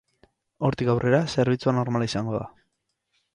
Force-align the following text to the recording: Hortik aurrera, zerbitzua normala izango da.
Hortik 0.69 0.89
aurrera, 0.93 1.19
zerbitzua 1.33 1.75
normala 1.81 2.09
izango 2.11 2.35
da. 2.39 2.43